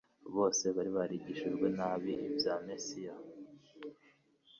bose 0.35 0.63
bari 0.75 0.91
barigishijwe 0.97 1.65
nabi 1.77 2.11
ibya 2.27 2.55
Mesiya, 2.67 3.15